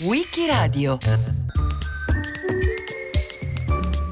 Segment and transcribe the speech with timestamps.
[0.00, 0.98] Wikiradio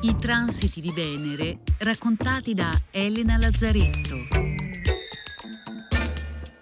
[0.02, 4.29] I transiti di Venere raccontati da Elena Lazzaretto.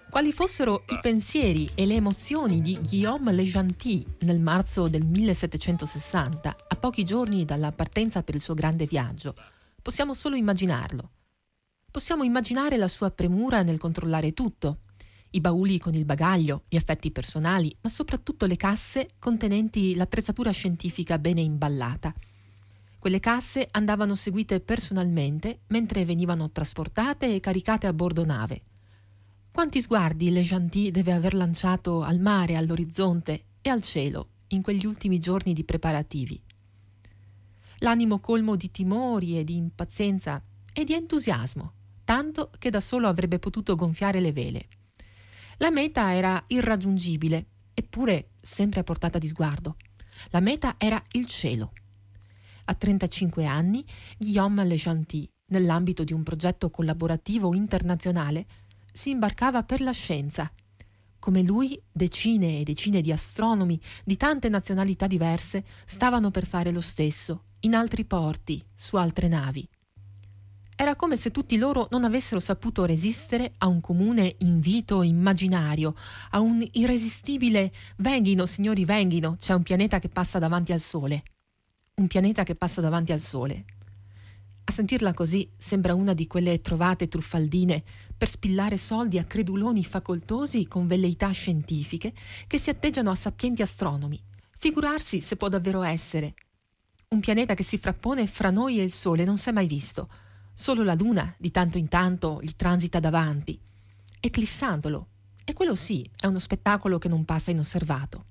[0.09, 6.55] Quali fossero i pensieri e le emozioni di Guillaume Le Gentil nel marzo del 1760,
[6.69, 9.35] a pochi giorni dalla partenza per il suo grande viaggio,
[9.79, 11.11] possiamo solo immaginarlo.
[11.91, 14.79] Possiamo immaginare la sua premura nel controllare tutto,
[15.31, 21.19] i bauli con il bagaglio, gli effetti personali, ma soprattutto le casse contenenti l'attrezzatura scientifica
[21.19, 22.13] bene imballata.
[22.99, 28.61] Quelle casse andavano seguite personalmente mentre venivano trasportate e caricate a bordo nave.
[29.51, 34.85] Quanti sguardi Le Gentil deve aver lanciato al mare, all'orizzonte e al cielo in quegli
[34.85, 36.41] ultimi giorni di preparativi.
[37.79, 41.73] L'animo colmo di timori e di impazienza e di entusiasmo
[42.11, 44.67] tanto che da solo avrebbe potuto gonfiare le vele.
[45.61, 49.75] La meta era irraggiungibile, eppure sempre a portata di sguardo.
[50.31, 51.73] La meta era il cielo.
[52.65, 53.85] A 35 anni,
[54.17, 58.47] Guillaume Le Gentil, nell'ambito di un progetto collaborativo internazionale,
[58.91, 60.51] si imbarcava per la scienza.
[61.19, 66.81] Come lui, decine e decine di astronomi di tante nazionalità diverse stavano per fare lo
[66.81, 69.69] stesso, in altri porti, su altre navi.
[70.81, 75.93] Era come se tutti loro non avessero saputo resistere a un comune invito immaginario,
[76.31, 81.21] a un irresistibile venghino, signori, venghino, c'è un pianeta che passa davanti al Sole.
[81.97, 83.65] Un pianeta che passa davanti al Sole.
[84.63, 87.83] A sentirla così sembra una di quelle trovate truffaldine
[88.17, 92.11] per spillare soldi a creduloni facoltosi con velleità scientifiche
[92.47, 94.19] che si atteggiano a sapienti astronomi.
[94.57, 96.33] Figurarsi se può davvero essere.
[97.09, 100.09] Un pianeta che si frappone fra noi e il Sole non s'è mai visto
[100.61, 103.59] Solo la luna di tanto in tanto gli transita davanti,
[104.19, 105.07] eclissandolo,
[105.43, 108.25] e quello sì è uno spettacolo che non passa inosservato.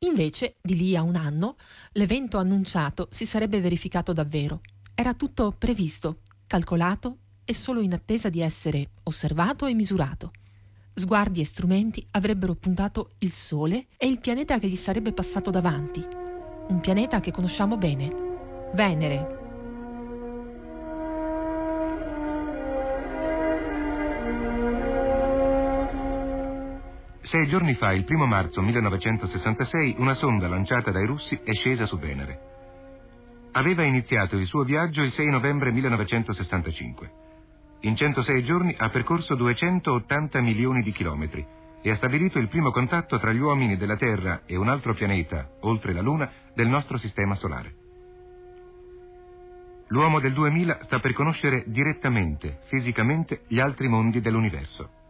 [0.00, 1.56] Invece, di lì a un anno,
[1.92, 4.60] l'evento annunciato si sarebbe verificato davvero.
[4.94, 7.16] Era tutto previsto, calcolato
[7.46, 10.32] e solo in attesa di essere osservato e misurato.
[10.92, 16.04] Sguardi e strumenti avrebbero puntato il Sole e il pianeta che gli sarebbe passato davanti.
[16.68, 18.70] Un pianeta che conosciamo bene.
[18.74, 19.43] Venere,
[27.24, 31.98] Sei giorni fa, il primo marzo 1966, una sonda lanciata dai russi è scesa su
[31.98, 32.38] Venere.
[33.52, 37.10] Aveva iniziato il suo viaggio il 6 novembre 1965.
[37.80, 41.44] In 106 giorni ha percorso 280 milioni di chilometri
[41.80, 45.48] e ha stabilito il primo contatto tra gli uomini della Terra e un altro pianeta,
[45.60, 47.74] oltre la Luna, del nostro sistema solare.
[49.88, 55.02] L'uomo del 2000 sta per conoscere direttamente, fisicamente, gli altri mondi dell'universo.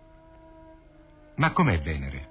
[1.36, 2.28] Ma com'è Venere?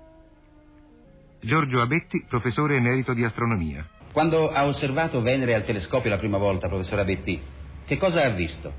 [1.42, 3.86] Giorgio Abetti, professore emerito di astronomia.
[4.14, 7.42] Quando ha osservato Venere al telescopio la prima volta, professor Abetti,
[7.86, 8.72] che cosa ha visto?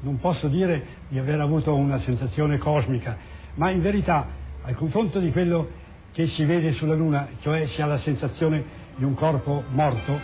[0.00, 3.18] Non posso dire di aver avuto una sensazione cosmica,
[3.56, 4.26] ma in verità,
[4.62, 5.68] al confronto di quello
[6.12, 8.64] che si vede sulla Luna, cioè si ha la sensazione
[8.96, 10.18] di un corpo morto,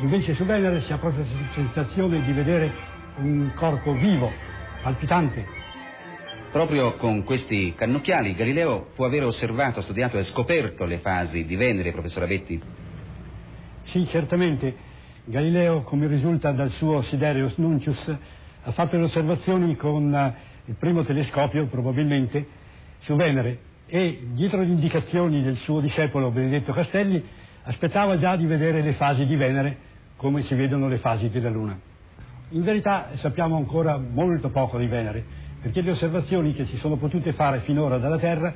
[0.00, 2.70] invece su Venere si ha proprio la sensazione di vedere
[3.16, 4.30] un corpo vivo,
[4.82, 5.59] palpitante,
[6.50, 11.92] Proprio con questi cannocchiali Galileo può aver osservato, studiato e scoperto le fasi di Venere,
[11.92, 12.60] professor Abetti?
[13.84, 14.74] Sì, certamente.
[15.26, 18.16] Galileo, come risulta dal suo Siderius Nuncius,
[18.62, 20.34] ha fatto le osservazioni con eh,
[20.64, 22.44] il primo telescopio, probabilmente,
[23.02, 27.24] su Venere e, dietro le indicazioni del suo discepolo Benedetto Castelli,
[27.62, 29.76] aspettava già di vedere le fasi di Venere
[30.16, 31.78] come si vedono le fasi della Luna.
[32.50, 37.32] In verità sappiamo ancora molto poco di Venere, perché le osservazioni che si sono potute
[37.32, 38.52] fare finora dalla Terra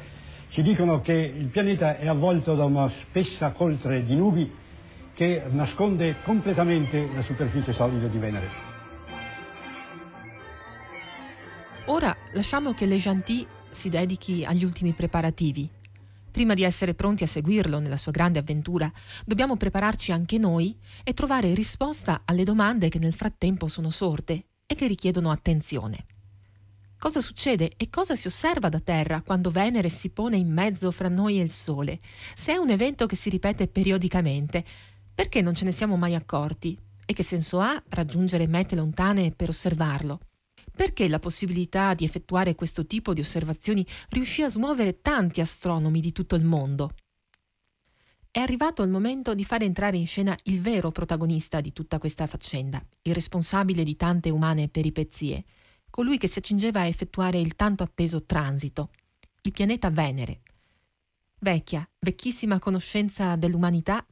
[0.48, 4.50] ci dicono che il pianeta è avvolto da una spessa coltre di nubi
[5.14, 8.72] che nasconde completamente la superficie solida di Venere.
[11.86, 15.68] Ora lasciamo che Le Gentil si dedichi agli ultimi preparativi.
[16.30, 18.90] Prima di essere pronti a seguirlo nella sua grande avventura,
[19.24, 24.74] dobbiamo prepararci anche noi e trovare risposta alle domande che nel frattempo sono sorte e
[24.74, 26.06] che richiedono attenzione.
[27.04, 31.10] Cosa succede e cosa si osserva da terra quando Venere si pone in mezzo fra
[31.10, 31.98] noi e il Sole?
[32.34, 34.64] Se è un evento che si ripete periodicamente,
[35.14, 36.74] perché non ce ne siamo mai accorti?
[37.04, 40.20] E che senso ha raggiungere mete lontane per osservarlo?
[40.74, 46.10] Perché la possibilità di effettuare questo tipo di osservazioni riuscì a smuovere tanti astronomi di
[46.10, 46.94] tutto il mondo?
[48.30, 52.26] È arrivato il momento di fare entrare in scena il vero protagonista di tutta questa
[52.26, 55.44] faccenda, il responsabile di tante umane peripezie,
[55.94, 58.90] colui che si accingeva a effettuare il tanto atteso transito,
[59.42, 60.40] il pianeta Venere.
[61.38, 64.04] vecchia, vecchissima conoscenza dell'umanità,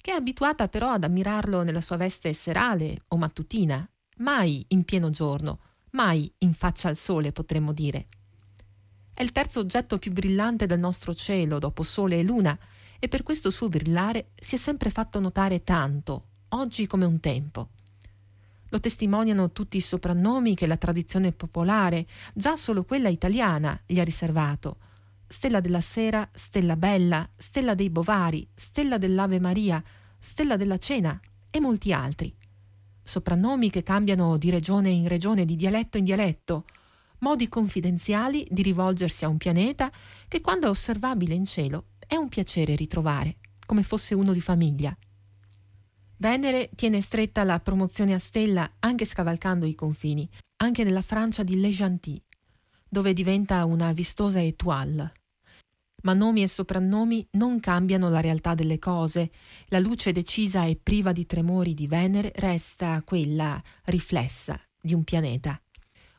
[0.00, 5.10] che è abituata però ad ammirarlo nella sua veste serale o mattutina, mai in pieno
[5.10, 5.60] giorno,
[5.90, 8.08] mai in faccia al sole, potremmo dire.
[9.14, 12.58] È il terzo oggetto più brillante del nostro cielo, dopo Sole e Luna,
[12.98, 17.68] e per questo suo brillare si è sempre fatto notare tanto, oggi come un tempo.
[18.70, 24.04] Lo testimoniano tutti i soprannomi che la tradizione popolare, già solo quella italiana, gli ha
[24.04, 24.78] riservato.
[25.26, 29.82] Stella della Sera, Stella Bella, Stella dei Bovari, Stella dell'Ave Maria,
[30.18, 31.20] Stella della Cena
[31.50, 32.34] e molti altri.
[33.02, 36.64] Soprannomi che cambiano di regione in regione, di dialetto in dialetto,
[37.18, 39.90] modi confidenziali di rivolgersi a un pianeta
[40.28, 43.36] che quando è osservabile in cielo è un piacere ritrovare,
[43.66, 44.96] come fosse uno di famiglia.
[46.20, 51.58] Venere tiene stretta la promozione a stella anche scavalcando i confini, anche nella Francia di
[51.58, 52.22] Le Gentil,
[52.86, 55.14] dove diventa una vistosa étoile.
[56.02, 59.30] Ma nomi e soprannomi non cambiano la realtà delle cose.
[59.68, 65.58] La luce decisa e priva di tremori di Venere resta quella riflessa di un pianeta.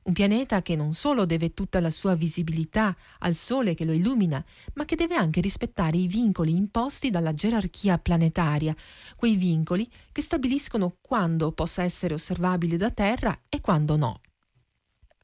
[0.03, 4.44] Un pianeta che non solo deve tutta la sua visibilità al Sole che lo illumina,
[4.74, 8.75] ma che deve anche rispettare i vincoli imposti dalla gerarchia planetaria,
[9.15, 14.21] quei vincoli che stabiliscono quando possa essere osservabile da Terra e quando no.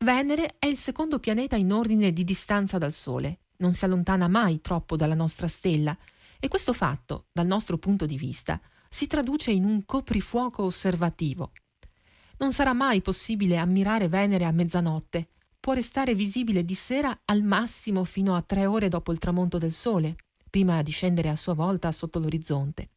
[0.02, 4.62] Venere è il secondo pianeta in ordine di distanza dal Sole, non si allontana mai
[4.62, 5.98] troppo dalla nostra stella.
[6.40, 11.52] E questo fatto, dal nostro punto di vista, si traduce in un coprifuoco osservativo
[12.38, 15.30] non sarà mai possibile ammirare Venere a mezzanotte.
[15.60, 19.74] Può restare visibile di sera al massimo fino a tre ore dopo il tramonto del
[19.74, 20.16] sole,
[20.50, 22.90] prima di scendere a sua volta sotto l'orizzonte.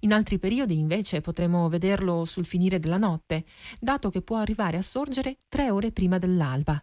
[0.00, 3.44] In altri periodi invece potremo vederlo sul finire della notte,
[3.80, 6.80] dato che può arrivare a sorgere tre ore prima dell'alba.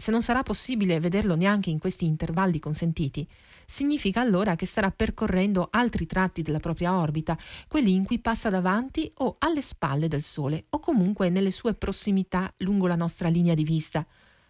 [0.00, 3.26] Se non sarà possibile vederlo neanche in questi intervalli consentiti,
[3.66, 7.36] significa allora che starà percorrendo altri tratti della propria orbita,
[7.66, 12.54] quelli in cui passa davanti o alle spalle del Sole, o comunque nelle sue prossimità
[12.58, 14.06] lungo la nostra linea di vista,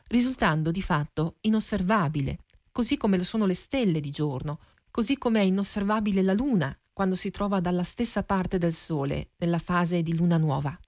[0.08, 2.40] risultando di fatto inosservabile,
[2.70, 4.58] così come lo sono le stelle di giorno,
[4.90, 9.58] così come è inosservabile la Luna quando si trova dalla stessa parte del Sole, nella
[9.58, 10.78] fase di luna nuova.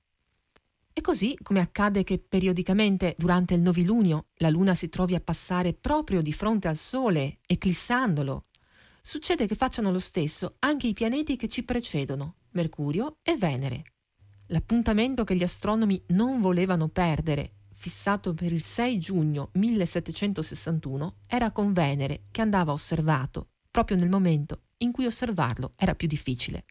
[1.01, 5.73] E così, come accade che periodicamente durante il novilunio la Luna si trovi a passare
[5.73, 8.49] proprio di fronte al Sole, eclissandolo,
[9.01, 13.95] succede che facciano lo stesso anche i pianeti che ci precedono, Mercurio e Venere.
[14.49, 21.73] L'appuntamento che gli astronomi non volevano perdere, fissato per il 6 giugno 1761, era con
[21.73, 26.67] Venere, che andava osservato, proprio nel momento in cui osservarlo era più difficile.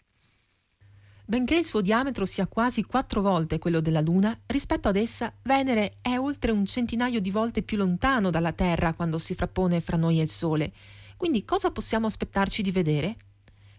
[1.30, 5.98] Benché il suo diametro sia quasi quattro volte quello della Luna, rispetto ad essa Venere
[6.02, 10.18] è oltre un centinaio di volte più lontano dalla Terra quando si frappone fra noi
[10.18, 10.74] e il Sole.
[11.18, 13.16] Quindi cosa possiamo aspettarci di vedere?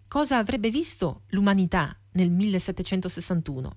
[0.07, 3.75] Cosa avrebbe visto l'umanità nel 1761?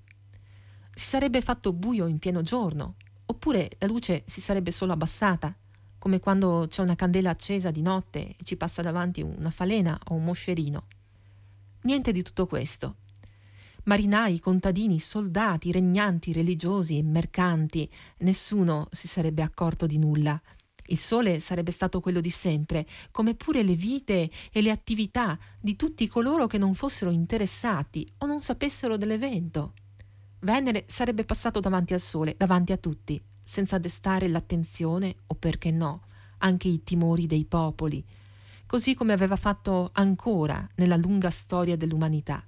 [0.94, 2.94] Si sarebbe fatto buio in pieno giorno,
[3.26, 5.52] oppure la luce si sarebbe solo abbassata,
[5.98, 10.14] come quando c'è una candela accesa di notte e ci passa davanti una falena o
[10.14, 10.86] un moscerino.
[11.80, 12.98] Niente di tutto questo
[13.84, 20.40] marinai, contadini, soldati, regnanti, religiosi e mercanti, nessuno si sarebbe accorto di nulla.
[20.88, 25.76] Il sole sarebbe stato quello di sempre, come pure le vite e le attività di
[25.76, 29.72] tutti coloro che non fossero interessati o non sapessero dell'evento.
[30.40, 36.02] Venere sarebbe passato davanti al sole, davanti a tutti, senza destare l'attenzione o perché no,
[36.38, 38.04] anche i timori dei popoli,
[38.66, 42.44] così come aveva fatto ancora nella lunga storia dell'umanità.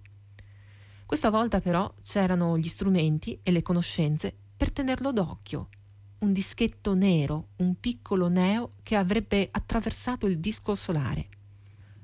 [1.07, 5.69] Questa volta però c'erano gli strumenti e le conoscenze per tenerlo d'occhio.
[6.19, 11.29] Un dischetto nero, un piccolo neo che avrebbe attraversato il disco solare.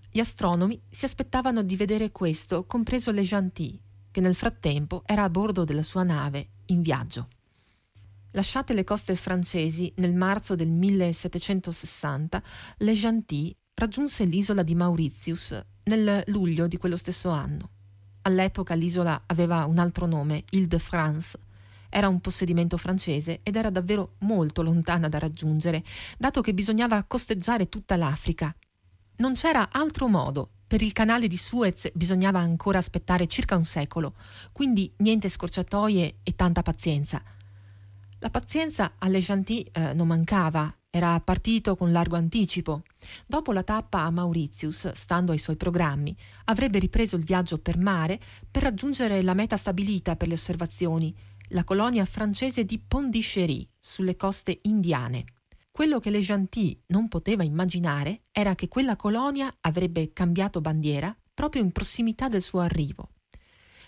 [0.08, 3.76] Gli astronomi si aspettavano di vedere questo, compreso Le Gentil,
[4.12, 7.28] che nel frattempo era a bordo della sua nave, in viaggio.
[8.30, 12.42] Lasciate le coste francesi nel marzo del 1760,
[12.76, 17.70] Le Gentil raggiunse l'isola di Mauritius nel luglio di quello stesso anno.
[18.22, 21.38] All'epoca l'isola aveva un altro nome, Ile-de-France.
[21.88, 25.82] Era un possedimento francese ed era davvero molto lontana da raggiungere,
[26.16, 28.54] dato che bisognava costeggiare tutta l'Africa.
[29.16, 30.50] Non c'era altro modo.
[30.66, 34.14] Per il canale di Suez bisognava ancora aspettare circa un secolo,
[34.52, 37.22] quindi niente scorciatoie e tanta pazienza.
[38.22, 42.84] La pazienza alle Gentil eh, non mancava era partito con largo anticipo.
[43.26, 48.20] Dopo la tappa a Mauritius, stando ai suoi programmi, avrebbe ripreso il viaggio per mare
[48.48, 51.12] per raggiungere la meta stabilita per le osservazioni,
[51.48, 55.24] la colonia francese di Pondichéry, sulle coste indiane.
[55.72, 61.62] quello che Le Gentil non poteva immaginare era che quella colonia avrebbe cambiato bandiera proprio
[61.62, 63.11] in prossimità del suo arrivo.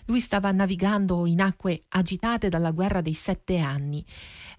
[0.05, 4.05] Lui stava navigando in acque agitate dalla guerra dei sette anni,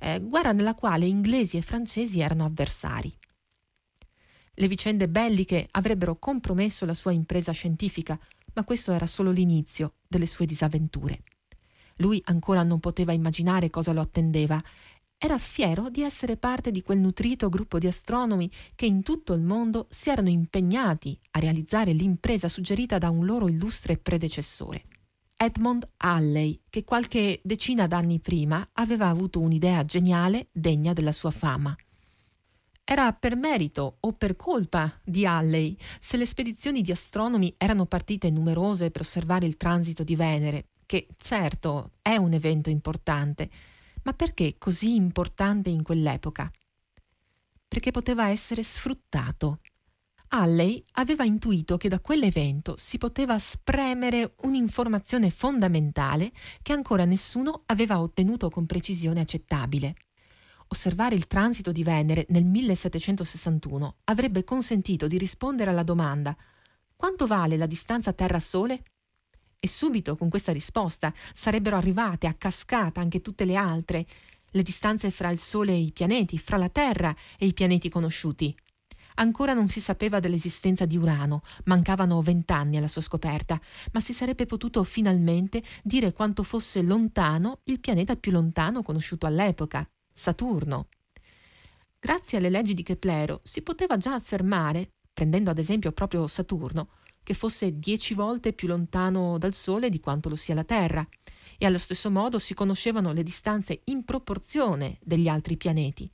[0.01, 3.17] eh, guerra nella quale inglesi e francesi erano avversari.
[4.59, 8.19] Le vicende belliche avrebbero compromesso la sua impresa scientifica,
[8.55, 11.23] ma questo era solo l'inizio delle sue disavventure.
[11.97, 14.61] Lui ancora non poteva immaginare cosa lo attendeva.
[15.19, 19.43] Era fiero di essere parte di quel nutrito gruppo di astronomi che in tutto il
[19.43, 24.85] mondo si erano impegnati a realizzare l'impresa suggerita da un loro illustre predecessore.
[25.39, 31.77] Edmond Halley, che qualche decina d'anni prima aveva avuto un'idea geniale degna della sua fama.
[32.83, 38.31] Era per merito o per colpa di Halley se le spedizioni di astronomi erano partite
[38.31, 43.51] numerose per osservare il transito di Venere, che certo è un evento importante,
[44.05, 46.51] ma perché così importante in quell'epoca?
[47.69, 49.59] Perché poteva essere sfruttato
[50.29, 58.01] Halley aveva intuito che da quell'evento si poteva spremere un'informazione fondamentale che ancora nessuno aveva
[58.01, 59.95] ottenuto con precisione accettabile.
[60.69, 66.37] Osservare il transito di Venere nel 1761 avrebbe consentito di rispondere alla domanda
[66.97, 68.83] quanto vale la distanza Terra-Sole?
[69.59, 74.07] E subito con questa risposta sarebbero arrivate a cascata anche tutte le altre,
[74.51, 78.57] le distanze fra il Sole e i pianeti, fra la Terra e i pianeti conosciuti.
[79.19, 83.61] Ancora non si sapeva dell'esistenza di Urano, mancavano vent'anni alla sua scoperta,
[83.93, 89.89] ma si sarebbe potuto finalmente dire quanto fosse lontano il pianeta più lontano conosciuto all'epoca,
[90.13, 90.89] Saturno.
[91.99, 96.91] Grazie alle leggi di Keplero si poteva già affermare, prendendo ad esempio proprio Saturno,
[97.23, 101.07] che fosse dieci volte più lontano dal Sole di quanto lo sia la Terra,
[101.59, 106.09] e allo stesso modo si conoscevano le distanze in proporzione degli altri pianeti.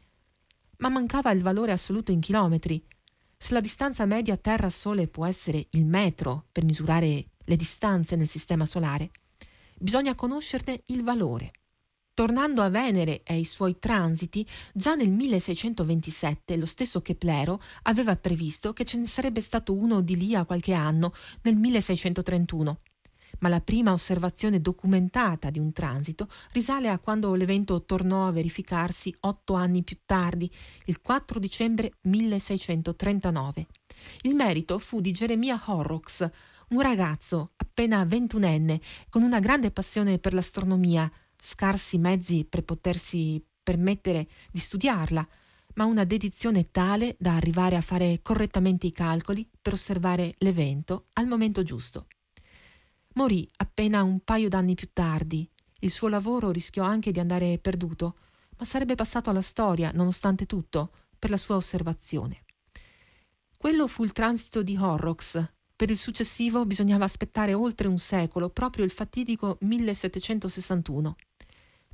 [0.82, 2.84] Ma mancava il valore assoluto in chilometri,
[3.38, 8.64] se la distanza media Terra-Sole può essere il metro per misurare le distanze nel Sistema
[8.64, 9.12] Solare,
[9.78, 11.52] bisogna conoscerne il valore.
[12.14, 18.72] Tornando a Venere e ai suoi transiti, già nel 1627 lo stesso Keplero aveva previsto
[18.72, 22.80] che ce ne sarebbe stato uno di lì a qualche anno, nel 1631,
[23.42, 29.14] ma la prima osservazione documentata di un transito risale a quando l'evento tornò a verificarsi
[29.20, 30.50] otto anni più tardi,
[30.87, 33.66] il 4 dicembre 1639.
[34.22, 36.28] Il merito fu di Geremia Horrocks,
[36.68, 44.28] un ragazzo appena ventunenne, con una grande passione per l'astronomia, scarsi mezzi per potersi permettere
[44.50, 45.26] di studiarla,
[45.75, 51.26] ma una dedizione tale da arrivare a fare correttamente i calcoli per osservare l'evento al
[51.26, 52.06] momento giusto.
[53.14, 55.49] Morì appena un paio d'anni più tardi.
[55.81, 58.16] Il suo lavoro rischiò anche di andare perduto,
[58.57, 62.45] ma sarebbe passato alla storia, nonostante tutto, per la sua osservazione.
[63.59, 65.52] Quello fu il transito di Horrocks.
[65.76, 71.16] Per il successivo bisognava aspettare oltre un secolo, proprio il fatidico 1761.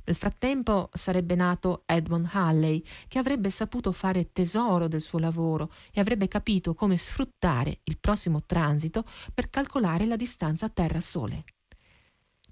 [0.05, 5.99] Nel frattempo sarebbe nato Edmund Halley, che avrebbe saputo fare tesoro del suo lavoro e
[5.99, 11.43] avrebbe capito come sfruttare il prossimo transito per calcolare la distanza Terra-Sole.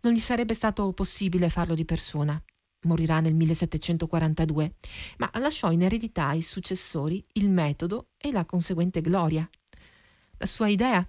[0.01, 2.41] Non gli sarebbe stato possibile farlo di persona.
[2.81, 4.75] Morirà nel 1742,
[5.17, 9.49] ma lasciò in eredità ai successori il metodo e la conseguente gloria.
[10.37, 11.05] La sua idea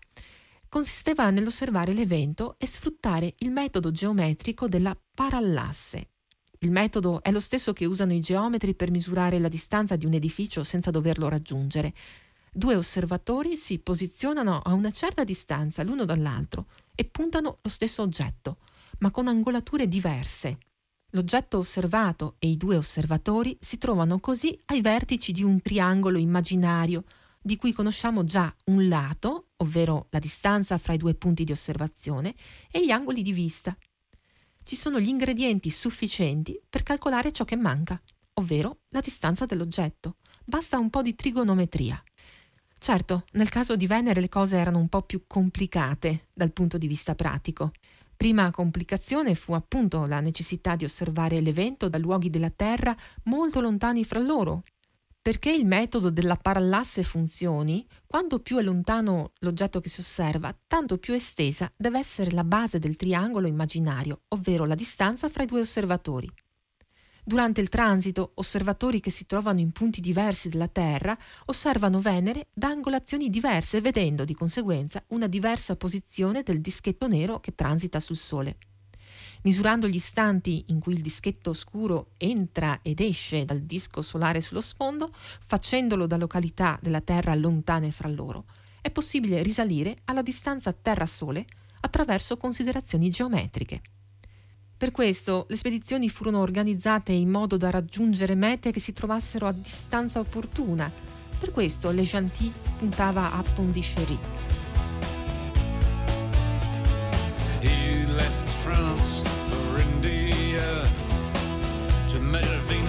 [0.69, 6.11] consisteva nell'osservare l'evento e sfruttare il metodo geometrico della parallasse,
[6.61, 10.15] il metodo è lo stesso che usano i geometri per misurare la distanza di un
[10.15, 11.95] edificio senza doverlo raggiungere.
[12.53, 18.57] Due osservatori si posizionano a una certa distanza l'uno dall'altro e puntano lo stesso oggetto,
[18.99, 20.59] ma con angolature diverse.
[21.13, 27.05] L'oggetto osservato e i due osservatori si trovano così ai vertici di un triangolo immaginario,
[27.41, 32.35] di cui conosciamo già un lato, ovvero la distanza fra i due punti di osservazione,
[32.71, 33.77] e gli angoli di vista,
[34.69, 37.99] ci sono gli ingredienti sufficienti per calcolare ciò che manca,
[38.35, 40.17] ovvero la distanza dell'oggetto.
[40.45, 41.99] Basta un po' di trigonometria.
[42.79, 46.87] Certo, nel caso di Venere le cose erano un po' più complicate dal punto di
[46.87, 47.73] vista pratico.
[48.15, 54.05] Prima complicazione fu appunto la necessità di osservare l'evento da luoghi della Terra molto lontani
[54.05, 54.65] fra loro,
[55.29, 60.97] perché il metodo della parallasse funzioni, quanto più è lontano l'oggetto che si osserva, tanto
[60.97, 65.61] più estesa deve essere la base del triangolo immaginario, ovvero la distanza fra i due
[65.61, 66.33] osservatori.
[67.23, 72.69] Durante il transito, osservatori che si trovano in punti diversi della Terra osservano Venere da
[72.69, 78.57] angolazioni diverse, vedendo di conseguenza una diversa posizione del dischetto nero che transita sul Sole.
[79.43, 84.61] Misurando gli istanti in cui il dischetto oscuro entra ed esce dal disco solare sullo
[84.61, 88.45] sfondo, facendolo da località della Terra lontane fra loro,
[88.81, 91.45] è possibile risalire alla distanza Terra-Sole
[91.81, 93.81] attraverso considerazioni geometriche.
[94.77, 99.53] Per questo le spedizioni furono organizzate in modo da raggiungere mete che si trovassero a
[99.53, 100.91] distanza opportuna.
[101.39, 104.19] Per questo Le Gentil puntava a Pondichéry.
[108.69, 109.28] France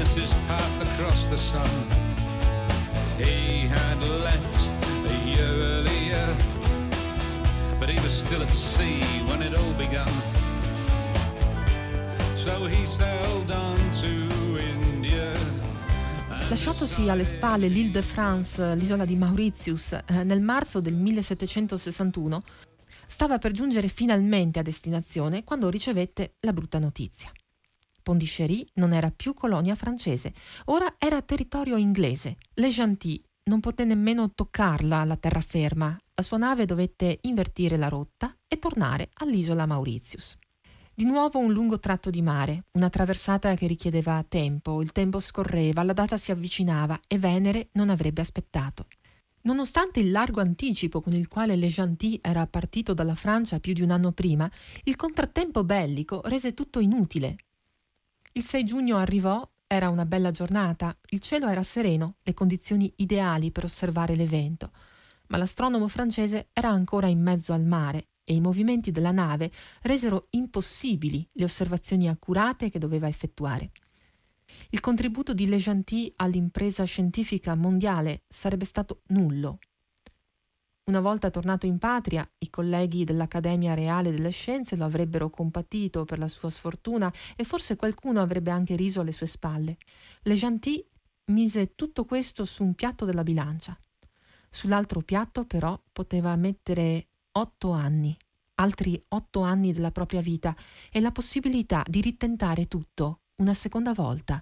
[0.10, 1.70] Venus's path across the sun.
[3.18, 4.66] He had left
[5.08, 6.36] a year earlier,
[7.80, 10.08] but he was still at sea when it all began.
[16.50, 22.42] Lasciatosi alle spalle l'Île de France, l'isola di Mauritius, eh, nel marzo del 1761,
[23.06, 27.32] stava per giungere finalmente a destinazione quando ricevette la brutta notizia.
[28.10, 30.34] Pondichéry non era più colonia francese,
[30.66, 32.38] ora era territorio inglese.
[32.56, 35.96] Le Gentil non poté nemmeno toccarla la terraferma.
[36.16, 40.40] La sua nave dovette invertire la rotta e tornare all'isola Mauritius.
[40.92, 45.84] Di nuovo un lungo tratto di mare, una traversata che richiedeva tempo, il tempo scorreva,
[45.84, 48.88] la data si avvicinava e Venere non avrebbe aspettato.
[49.42, 53.84] Nonostante il largo anticipo con il quale Le Gentil era partito dalla Francia più di
[53.84, 54.50] un anno prima,
[54.86, 57.36] il contrattempo bellico rese tutto inutile.
[58.34, 63.52] Il 6 giugno arrivò, era una bella giornata, il cielo era sereno, le condizioni ideali
[63.52, 64.72] per osservare l'evento,
[65.28, 70.28] ma l'astronomo francese era ancora in mezzo al mare e i movimenti della nave resero
[70.32, 73.72] impossibili le osservazioni accurate che doveva effettuare.
[74.70, 79.60] Il contributo di Le Gentil all'impresa scientifica mondiale sarebbe stato nullo.
[80.90, 86.18] Una volta tornato in patria, i colleghi dell'Accademia Reale delle Scienze lo avrebbero compatito per
[86.18, 89.78] la sua sfortuna e forse qualcuno avrebbe anche riso alle sue spalle.
[90.24, 90.84] Le Gentil
[91.26, 93.78] mise tutto questo su un piatto della bilancia.
[94.50, 98.18] Sull'altro piatto, però, poteva mettere otto anni,
[98.56, 100.56] altri otto anni della propria vita
[100.92, 104.42] e la possibilità di ritentare tutto una seconda volta.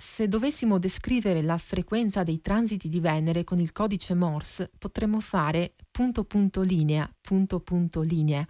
[0.00, 5.74] Se dovessimo descrivere la frequenza dei transiti di Venere con il codice Morse, potremmo fare
[5.90, 8.48] punto punto linea, punto punto linea.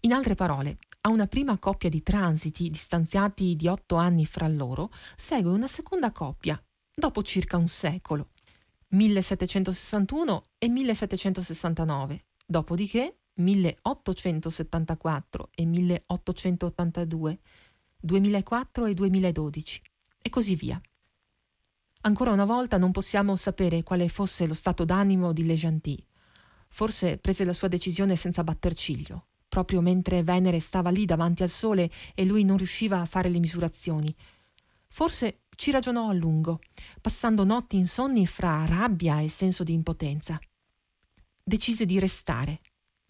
[0.00, 4.90] In altre parole, a una prima coppia di transiti distanziati di otto anni fra loro
[5.16, 6.58] segue una seconda coppia,
[6.94, 8.30] dopo circa un secolo,
[8.88, 17.38] 1761 e 1769, Dopodiché 1874 e 1882,
[18.00, 19.82] 2004 e 2012
[20.20, 20.80] e così via.
[22.02, 26.02] Ancora una volta non possiamo sapere quale fosse lo stato d'animo di Le Gentil.
[26.68, 31.50] Forse prese la sua decisione senza batter ciglio, proprio mentre Venere stava lì davanti al
[31.50, 34.14] Sole e lui non riusciva a fare le misurazioni.
[34.86, 36.60] Forse ci ragionò a lungo,
[37.00, 40.40] passando notti insonni fra rabbia e senso di impotenza
[41.50, 42.60] decise di restare.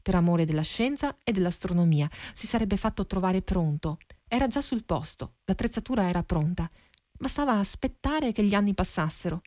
[0.02, 3.98] Per amore della scienza e dell'astronomia si sarebbe fatto trovare pronto.
[4.26, 6.70] Era già sul posto, l'attrezzatura era pronta.
[7.20, 9.42] Bastava aspettare che gli anni passassero.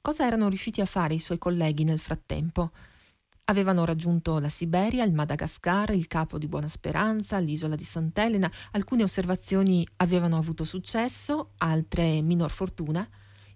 [0.00, 2.72] Cosa erano riusciti a fare i suoi colleghi nel frattempo?
[3.44, 8.50] Avevano raggiunto la Siberia, il Madagascar, il Capo di Buona Speranza, l'isola di Sant'Elena.
[8.72, 13.08] Alcune osservazioni avevano avuto successo, altre minor fortuna.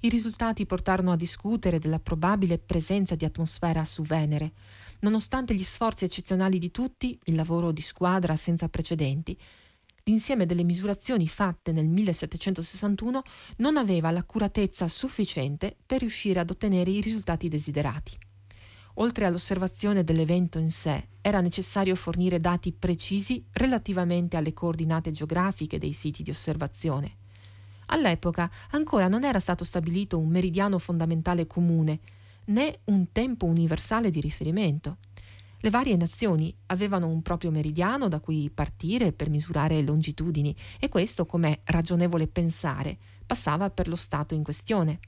[0.02, 4.52] I risultati portarono a discutere della probabile presenza di atmosfera su Venere.
[5.00, 9.36] Nonostante gli sforzi eccezionali di tutti, il lavoro di squadra senza precedenti,
[10.04, 13.22] l'insieme delle misurazioni fatte nel 1761
[13.58, 18.18] non aveva l'accuratezza sufficiente per riuscire ad ottenere i risultati desiderati.
[18.96, 25.92] Oltre all'osservazione dell'evento in sé, era necessario fornire dati precisi relativamente alle coordinate geografiche dei
[25.92, 27.16] siti di osservazione.
[27.86, 32.00] All'epoca ancora non era stato stabilito un meridiano fondamentale comune,
[32.46, 34.98] né un tempo universale di riferimento.
[35.64, 41.24] Le varie nazioni avevano un proprio meridiano da cui partire per misurare longitudini e questo,
[41.24, 44.98] come ragionevole pensare, passava per lo Stato in questione.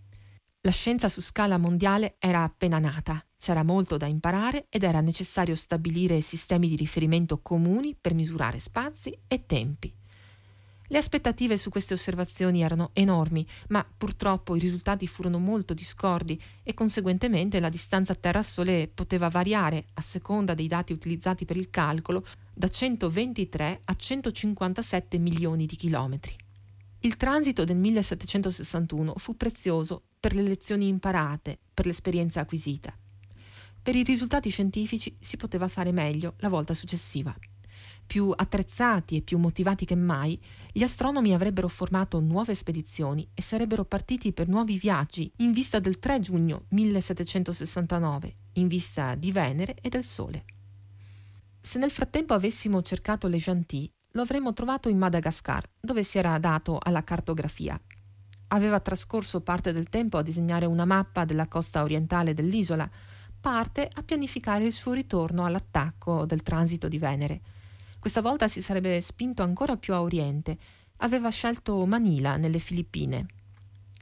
[0.60, 5.56] La scienza su scala mondiale era appena nata, c'era molto da imparare ed era necessario
[5.56, 9.92] stabilire sistemi di riferimento comuni per misurare spazi e tempi.
[10.94, 16.72] Le aspettative su queste osservazioni erano enormi, ma purtroppo i risultati furono molto discordi e
[16.72, 22.68] conseguentemente la distanza Terra-Sole poteva variare, a seconda dei dati utilizzati per il calcolo, da
[22.68, 26.36] 123 a 157 milioni di chilometri.
[27.00, 32.96] Il transito del 1761 fu prezioso per le lezioni imparate, per l'esperienza acquisita.
[33.82, 37.36] Per i risultati scientifici si poteva fare meglio la volta successiva.
[38.06, 40.40] Più attrezzati e più motivati che mai,
[40.72, 45.98] gli astronomi avrebbero formato nuove spedizioni e sarebbero partiti per nuovi viaggi in vista del
[45.98, 50.44] 3 giugno 1769, in vista di Venere e del Sole.
[51.60, 56.38] Se nel frattempo avessimo cercato Le Gentil, lo avremmo trovato in Madagascar, dove si era
[56.38, 57.80] dato alla cartografia.
[58.48, 62.88] Aveva trascorso parte del tempo a disegnare una mappa della costa orientale dell'isola,
[63.40, 67.40] parte a pianificare il suo ritorno all'attacco del transito di Venere.
[68.04, 70.58] Questa volta si sarebbe spinto ancora più a oriente.
[70.98, 73.26] Aveva scelto Manila, nelle Filippine.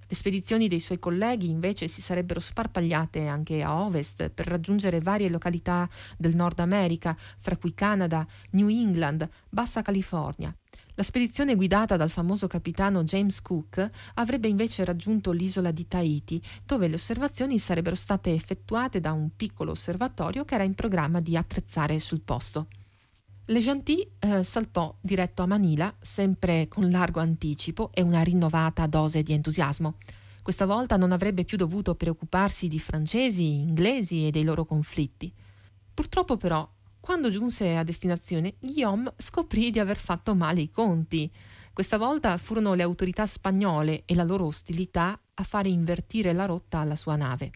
[0.08, 5.30] Le spedizioni dei suoi colleghi invece si sarebbero sparpagliate anche a ovest per raggiungere varie
[5.30, 5.88] località
[6.18, 10.52] del Nord America, fra cui Canada, New England, Bassa California.
[10.94, 16.88] La spedizione guidata dal famoso capitano James Cook avrebbe invece raggiunto l'isola di Tahiti, dove
[16.88, 22.00] le osservazioni sarebbero state effettuate da un piccolo osservatorio che era in programma di attrezzare
[22.00, 22.66] sul posto.
[23.52, 29.22] Le Gentil eh, salpò diretto a Manila, sempre con largo anticipo e una rinnovata dose
[29.22, 29.98] di entusiasmo.
[30.42, 35.30] Questa volta non avrebbe più dovuto preoccuparsi di francesi, inglesi e dei loro conflitti.
[35.92, 36.66] Purtroppo però,
[36.98, 41.30] quando giunse a destinazione, Guillaume scoprì di aver fatto male i conti.
[41.74, 46.78] Questa volta furono le autorità spagnole e la loro ostilità a fare invertire la rotta
[46.78, 47.50] alla sua nave.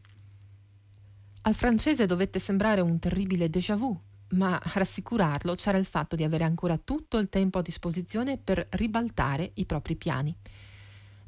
[1.41, 3.99] Al francese dovette sembrare un terribile déjà vu
[4.31, 8.67] ma a rassicurarlo c'era il fatto di avere ancora tutto il tempo a disposizione per
[8.71, 10.37] ribaltare i propri piani.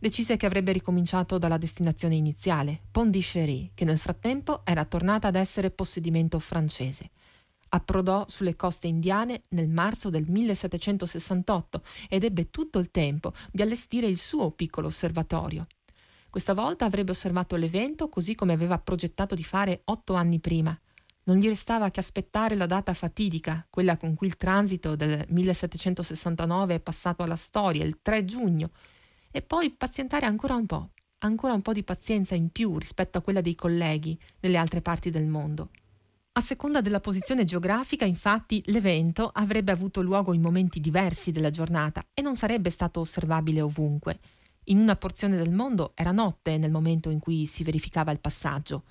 [0.00, 5.70] Decise che avrebbe ricominciato dalla destinazione iniziale, Pondichéry, che nel frattempo era tornata ad essere
[5.70, 7.10] possedimento francese.
[7.70, 14.06] Approdò sulle coste indiane nel marzo del 1768 ed ebbe tutto il tempo di allestire
[14.06, 15.66] il suo piccolo osservatorio.
[16.30, 20.78] Questa volta avrebbe osservato l'evento così come aveva progettato di fare otto anni prima,
[21.28, 26.76] non gli restava che aspettare la data fatidica, quella con cui il transito del 1769
[26.76, 28.70] è passato alla storia, il 3 giugno,
[29.30, 33.20] e poi pazientare ancora un po', ancora un po' di pazienza in più rispetto a
[33.20, 35.68] quella dei colleghi nelle altre parti del mondo.
[36.32, 42.02] A seconda della posizione geografica, infatti, l'evento avrebbe avuto luogo in momenti diversi della giornata
[42.14, 44.18] e non sarebbe stato osservabile ovunque.
[44.64, 48.84] In una porzione del mondo era notte nel momento in cui si verificava il passaggio.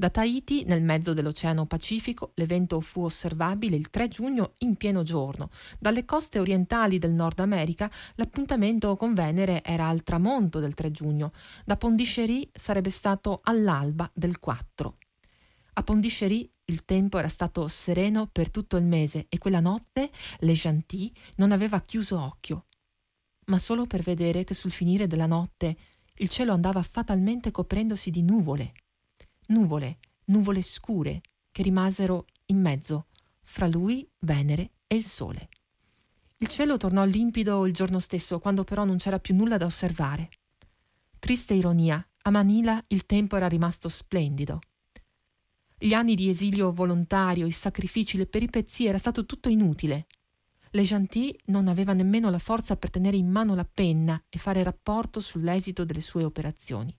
[0.00, 5.50] Da Tahiti, nel mezzo dell'Oceano Pacifico, l'evento fu osservabile il 3 giugno in pieno giorno.
[5.76, 11.32] Dalle coste orientali del Nord America l'appuntamento con Venere era al tramonto del 3 giugno.
[11.64, 14.98] Da Pondichéry sarebbe stato all'alba del 4.
[15.72, 20.52] A Pondichéry il tempo era stato sereno per tutto il mese e quella notte Le
[20.52, 22.66] Gentil non aveva chiuso occhio,
[23.46, 25.76] ma solo per vedere che sul finire della notte
[26.18, 28.74] il cielo andava fatalmente coprendosi di nuvole
[29.48, 33.06] nuvole, nuvole scure, che rimasero in mezzo,
[33.42, 35.48] fra lui, Venere e il Sole.
[36.38, 40.30] Il cielo tornò limpido il giorno stesso, quando però non c'era più nulla da osservare.
[41.18, 44.60] Triste ironia, a Manila il tempo era rimasto splendido.
[45.76, 50.06] Gli anni di esilio volontario, i sacrifici, le peripezie, era stato tutto inutile.
[50.70, 54.62] Le Gentil non aveva nemmeno la forza per tenere in mano la penna e fare
[54.62, 56.96] rapporto sull'esito delle sue operazioni.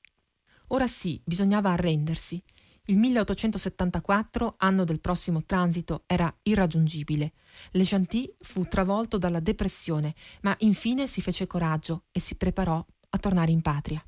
[0.70, 2.42] Ora sì, bisognava arrendersi.
[2.86, 7.34] Il 1874, anno del prossimo transito, era irraggiungibile.
[7.72, 13.18] Le Gentil fu travolto dalla depressione, ma infine si fece coraggio e si preparò a
[13.18, 14.04] tornare in patria.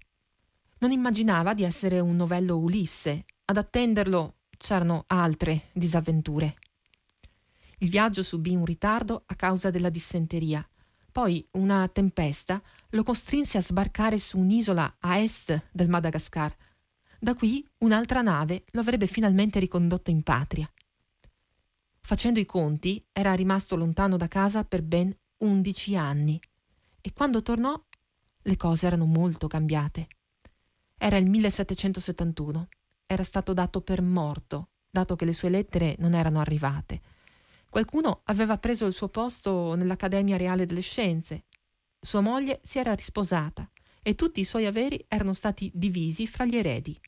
[0.80, 3.26] Non immaginava di essere un novello Ulisse.
[3.45, 6.56] Ad attenderlo c'erano altre disavventure.
[7.80, 10.67] Il viaggio subì un ritardo a causa della dissenteria.
[11.12, 16.56] Poi una tempesta lo costrinse a sbarcare su un'isola a est del Madagascar.
[17.19, 20.71] Da qui un'altra nave lo avrebbe finalmente ricondotto in patria.
[22.00, 26.39] Facendo i conti, era rimasto lontano da casa per ben undici anni
[27.02, 27.80] e quando tornò
[28.43, 30.08] le cose erano molto cambiate.
[30.97, 32.67] Era il 1771,
[33.06, 37.02] era stato dato per morto, dato che le sue lettere non erano arrivate.
[37.71, 41.45] Qualcuno aveva preso il suo posto nell'Accademia Reale delle Scienze.
[41.97, 43.71] Sua moglie si era risposata
[44.03, 46.99] e tutti i suoi averi erano stati divisi fra gli eredi.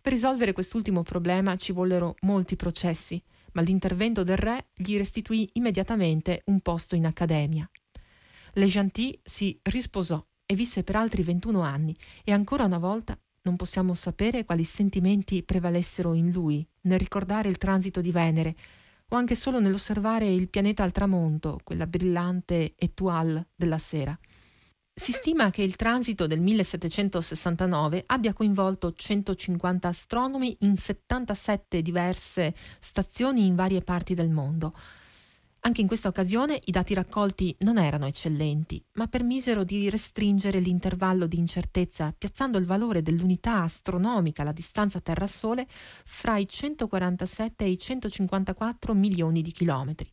[0.00, 3.22] Per risolvere quest'ultimo problema ci vollero molti processi,
[3.52, 7.70] ma l'intervento del re gli restituì immediatamente un posto in accademia.
[8.54, 13.54] Le Gentil si risposò e visse per altri 21 anni e ancora una volta non
[13.54, 18.56] possiamo sapere quali sentimenti prevalessero in lui nel ricordare il transito di Venere
[19.10, 24.18] o anche solo nell'osservare il pianeta al tramonto, quella brillante étoile della sera.
[24.98, 33.46] Si stima che il transito del 1769 abbia coinvolto 150 astronomi in 77 diverse stazioni
[33.46, 34.74] in varie parti del mondo.
[35.68, 41.26] Anche in questa occasione i dati raccolti non erano eccellenti, ma permisero di restringere l'intervallo
[41.26, 47.78] di incertezza piazzando il valore dell'unità astronomica, la distanza Terra-Sole, fra i 147 e i
[47.78, 50.10] 154 milioni di chilometri.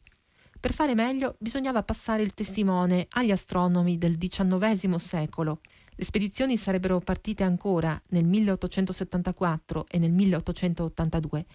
[0.60, 5.62] Per fare meglio bisognava passare il testimone agli astronomi del XIX secolo.
[5.96, 11.46] Le spedizioni sarebbero partite ancora nel 1874 e nel 1882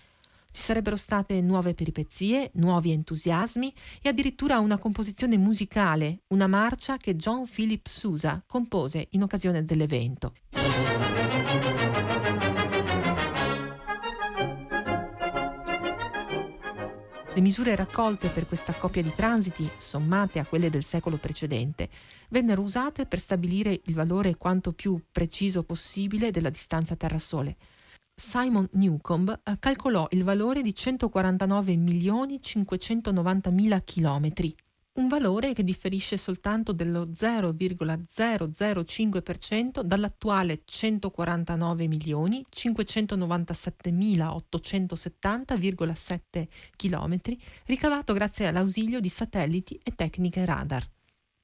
[0.51, 7.17] ci sarebbero state nuove peripezie, nuovi entusiasmi e addirittura una composizione musicale, una marcia che
[7.17, 10.35] John Philip Sousa compose in occasione dell'evento.
[17.33, 21.89] Le misure raccolte per questa coppia di transiti, sommate a quelle del secolo precedente,
[22.29, 27.57] vennero usate per stabilire il valore quanto più preciso possibile della distanza Terra-Sole.
[28.21, 34.55] Simon Newcomb eh, calcolò il valore di 149 milioni 590 mila chilometri,
[34.97, 48.13] un valore che differisce soltanto dello 0,005% dall'attuale 149 milioni 597 mila 870,7 chilometri ricavato
[48.13, 50.87] grazie all'ausilio di satelliti e tecniche radar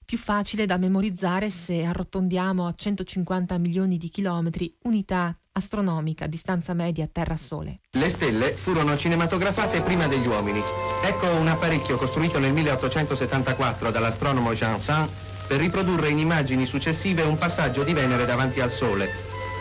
[0.06, 7.08] più facile da memorizzare se arrotondiamo a 150 milioni di chilometri, unità astronomica, distanza media
[7.10, 7.80] Terra-Sole.
[7.90, 10.62] Le stelle furono cinematografate prima degli uomini.
[11.04, 15.10] Ecco un apparecchio costruito nel 1874 dall'astronomo Jean Saint
[15.46, 19.08] per riprodurre in immagini successive un passaggio di Venere davanti al Sole,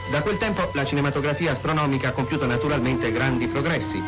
[0.10, 4.02] da quel tempo la cinematografia astronomica ha compiuto naturalmente grandi progressi.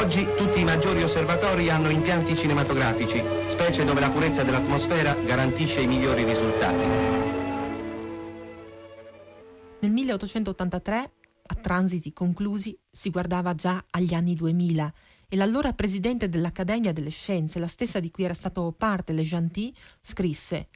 [0.00, 5.86] Oggi tutti i maggiori osservatori hanno impianti cinematografici, specie dove la purezza dell'atmosfera garantisce i
[5.86, 6.84] migliori risultati.
[9.80, 11.12] Nel 1883,
[11.46, 14.92] a transiti conclusi, si guardava già agli anni 2000
[15.28, 19.74] e l'allora presidente dell'Accademia delle Scienze, la stessa di cui era stato parte Le Gentil,
[20.02, 20.68] scrisse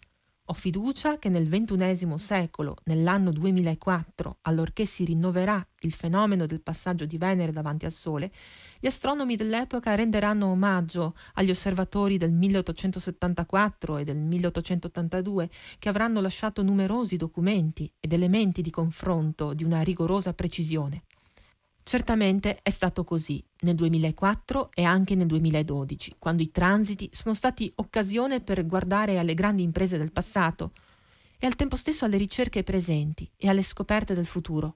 [0.47, 7.07] ho fiducia che nel XXI secolo, nell'anno 2004, allorché si rinnoverà il fenomeno del passaggio
[7.07, 8.33] di Venere davanti al Sole,
[8.81, 16.65] gli astronomi dell'epoca renderanno omaggio agli osservatori del 1874 e del 1882 che avranno lasciato
[16.65, 21.05] numerosi documenti ed elementi di confronto di una rigorosa precisione.
[21.85, 27.71] Certamente è stato così nel 2004 e anche nel 2012, quando i transiti sono stati
[27.77, 30.73] occasione per guardare alle grandi imprese del passato
[31.39, 34.75] e al tempo stesso alle ricerche presenti e alle scoperte del futuro.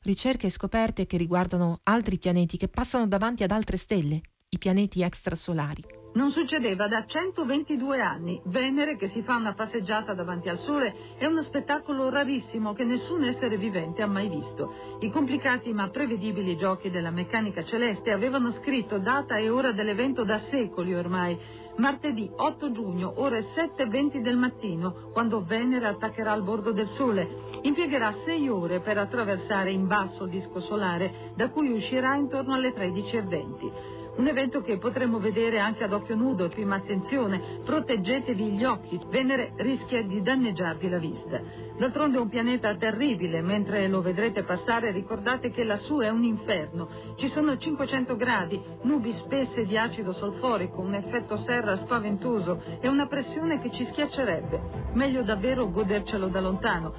[0.00, 5.02] Ricerche e scoperte che riguardano altri pianeti che passano davanti ad altre stelle, i pianeti
[5.02, 6.05] extrasolari.
[6.16, 8.40] Non succedeva da 122 anni.
[8.46, 13.22] Venere che si fa una passeggiata davanti al Sole è uno spettacolo rarissimo che nessun
[13.24, 14.96] essere vivente ha mai visto.
[15.00, 20.40] I complicati ma prevedibili giochi della meccanica celeste avevano scritto data e ora dell'evento da
[20.48, 21.38] secoli ormai.
[21.76, 27.28] Martedì 8 giugno, ore 7.20 del mattino, quando Venere attaccherà al bordo del Sole.
[27.60, 32.72] Impiegherà 6 ore per attraversare in basso il disco solare, da cui uscirà intorno alle
[32.72, 33.95] 13.20.
[34.16, 39.52] Un evento che potremo vedere anche ad occhio nudo, prima attenzione, proteggetevi gli occhi, Venere
[39.56, 41.40] rischia di danneggiarvi la vista.
[41.78, 46.88] D'altronde è un pianeta terribile, mentre lo vedrete passare ricordate che lassù è un inferno.
[47.16, 53.06] Ci sono 500 gradi, nubi spesse di acido solforico, un effetto serra spaventoso e una
[53.06, 54.92] pressione che ci schiaccerebbe.
[54.94, 56.94] Meglio davvero godercelo da lontano.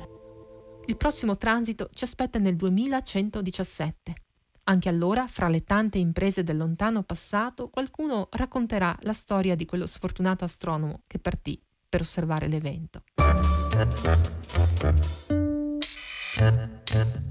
[0.86, 4.27] Il prossimo transito ci aspetta nel 2117.
[4.70, 9.88] Anche allora, fra le tante imprese del lontano passato, qualcuno racconterà la storia di quello
[9.88, 13.04] sfortunato astronomo che partì per osservare l'evento.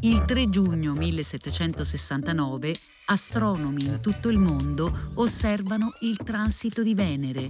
[0.01, 2.75] Il 3 giugno 1769
[3.07, 7.49] astronomi in tutto il mondo osservano il transito di Venere.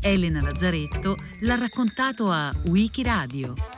[0.00, 3.77] Elena Lazzaretto l'ha raccontato a Wikiradio